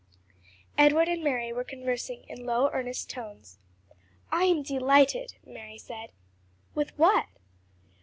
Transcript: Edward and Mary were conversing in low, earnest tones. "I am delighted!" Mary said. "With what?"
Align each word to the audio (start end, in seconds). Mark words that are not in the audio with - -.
Edward 0.79 1.07
and 1.09 1.23
Mary 1.23 1.53
were 1.53 1.63
conversing 1.63 2.23
in 2.23 2.43
low, 2.43 2.71
earnest 2.73 3.07
tones. 3.07 3.59
"I 4.31 4.45
am 4.45 4.63
delighted!" 4.63 5.35
Mary 5.45 5.77
said. 5.77 6.11
"With 6.73 6.97
what?" 6.97 7.27